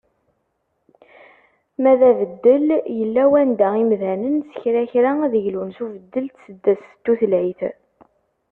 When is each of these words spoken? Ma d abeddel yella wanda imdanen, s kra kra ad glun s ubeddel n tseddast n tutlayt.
Ma 1.81 1.93
d 1.99 2.01
abeddel 2.09 2.67
yella 2.97 3.23
wanda 3.31 3.69
imdanen, 3.83 4.35
s 4.49 4.51
kra 4.61 4.81
kra 4.91 5.11
ad 5.25 5.33
glun 5.45 5.69
s 5.75 5.79
ubeddel 5.85 6.25
n 6.29 6.31
tseddast 6.35 6.89
n 6.97 7.01
tutlayt. 7.03 7.61